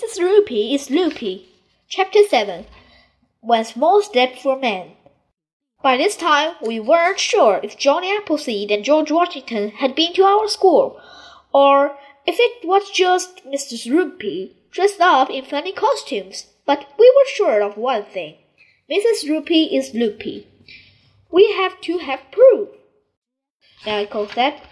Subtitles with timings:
[0.00, 0.18] Mrs.
[0.18, 1.48] Roopy is loopy.
[1.86, 2.64] Chapter 7
[3.40, 4.92] One Small Step for Man.
[5.82, 10.22] By this time, we weren't sure if Johnny Appleseed and George Washington had been to
[10.22, 10.98] our school,
[11.52, 13.90] or if it was just Mrs.
[13.90, 16.46] Roopy dressed up in funny costumes.
[16.64, 18.36] But we were sure of one thing
[18.90, 19.28] Mrs.
[19.28, 20.46] Roopy is loopy.
[21.30, 22.70] We have to have proof.
[23.84, 24.62] Michael said,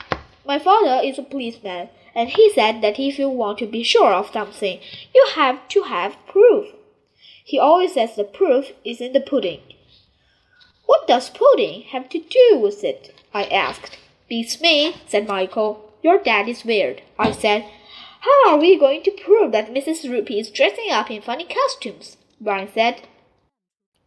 [0.49, 4.15] My father is a policeman, and he said that if you want to be sure
[4.15, 4.81] of something,
[5.15, 6.69] you have to have proof.
[7.45, 9.61] He always says the proof is in the pudding.
[10.87, 13.15] What does pudding have to do with it?
[13.35, 13.99] I asked.
[14.27, 15.93] Beats me, said Michael.
[16.03, 17.67] Your dad is weird, I said.
[18.21, 20.09] How are we going to prove that Mrs.
[20.09, 22.17] Roopy is dressing up in funny costumes?
[22.41, 23.03] Ryan said.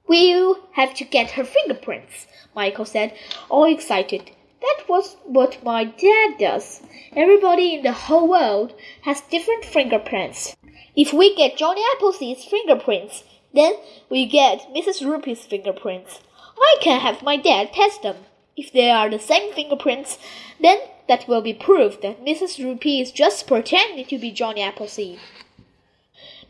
[0.07, 3.13] We'll have to get her fingerprints, Michael said,
[3.47, 4.31] all excited.
[4.61, 6.81] That was what my dad does.
[7.15, 10.55] Everybody in the whole world has different fingerprints.
[10.95, 13.73] If we get Johnny Appleseed's fingerprints, then
[14.09, 15.01] we get Mrs.
[15.01, 16.19] Roopy's fingerprints.
[16.57, 18.17] I can have my dad test them.
[18.55, 20.19] If they are the same fingerprints,
[20.61, 22.59] then that will be proof that Mrs.
[22.63, 25.19] Roopy is just pretending to be Johnny Appleseed.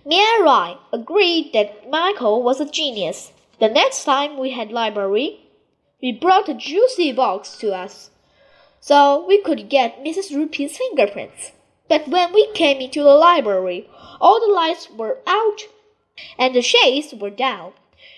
[0.04, 3.32] Me and Ryan agreed that Michael was a genius.
[3.60, 5.41] The next time we had library,
[6.02, 8.10] we brought a juicy box to us,
[8.80, 10.36] so we could get Mrs.
[10.36, 11.52] Roopy's fingerprints.
[11.88, 13.88] But when we came into the library,
[14.20, 15.62] all the lights were out
[16.40, 17.74] and the shades were down.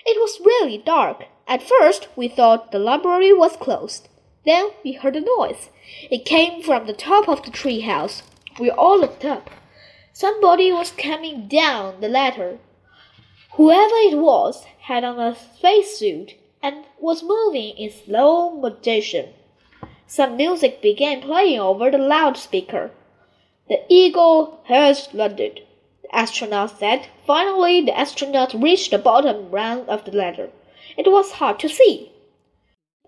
[0.06, 1.26] It was really dark.
[1.48, 4.08] At first, we thought the library was closed.
[4.46, 5.70] Then we heard a noise.
[6.10, 8.24] It came from the top of the tree house.
[8.60, 9.50] We all looked up.
[10.14, 12.60] Somebody was coming down the ladder.
[13.54, 19.34] Whoever it was had on a spacesuit and was moving in slow motion.
[20.08, 22.92] Some music began playing over the loudspeaker.
[23.68, 25.62] The eagle has landed,
[26.02, 27.08] the astronaut said.
[27.28, 30.50] Finally, the astronaut reached the bottom rung of the ladder.
[30.98, 32.12] It was hard to see.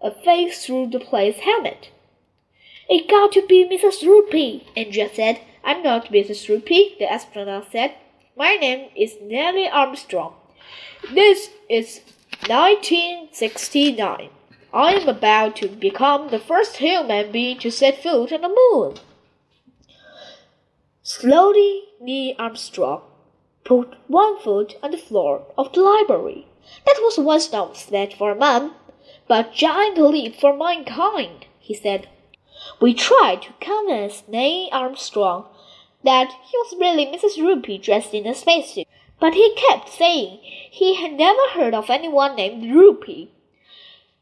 [0.01, 1.89] A face through the plane's helmet.
[2.89, 4.03] It got to be Mrs.
[4.03, 5.39] Roopy, Andrea said.
[5.63, 6.47] I'm not Mrs.
[6.49, 7.95] Roopy, the astronaut said.
[8.35, 10.33] My name is Neil Armstrong.
[11.13, 12.01] This is
[12.47, 14.29] 1969.
[14.71, 18.97] I am about to become the first human being to set foot on the moon.
[21.01, 23.01] Slowly, Neil Armstrong
[23.63, 26.45] put one foot on the floor of the library.
[26.85, 28.73] That was one stone step for a man,
[29.27, 32.07] but giant leap for mankind, he said.
[32.79, 35.45] We tried to convince Neil Armstrong
[36.03, 37.39] that he was really Mrs.
[37.39, 38.87] Roopy dressed in a spacesuit,
[39.19, 43.29] but he kept saying he had never heard of anyone named Roopy.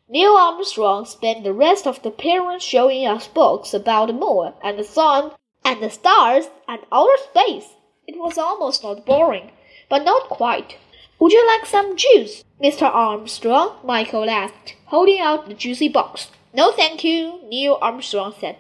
[0.08, 4.78] Neil Armstrong spent the rest of the period showing us books about the moon and
[4.78, 5.32] the sun
[5.66, 7.74] and the stars and outer space.
[8.06, 9.52] It was almost not boring,
[9.90, 10.78] but not quite.
[11.20, 12.84] Would you like some juice, Mr.
[12.84, 13.78] Armstrong?
[13.84, 16.30] Michael asked, holding out the juicy box.
[16.54, 18.58] No, thank you, Neil Armstrong said.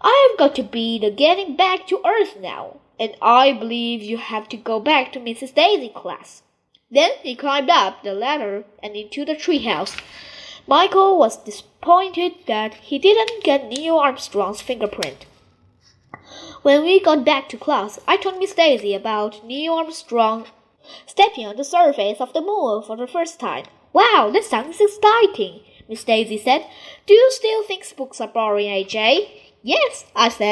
[0.00, 4.48] I've got to be the getting back to Earth now, and I believe you have
[4.50, 5.52] to go back to Mrs.
[5.56, 6.42] Daisy's class.
[6.88, 10.00] Then he climbed up the ladder and into the treehouse.
[10.68, 15.26] Michael was disappointed that he didn't get Neil Armstrong's fingerprint.
[16.62, 20.46] When we got back to class, I told Miss Daisy about Neil Armstrong
[21.04, 23.64] stepping on the surface of the moon for the first time.
[23.92, 26.68] Wow, that sounds exciting, Miss Daisy said.
[27.08, 29.28] Do you still think books are boring, AJ?
[29.64, 30.50] Yes, I said.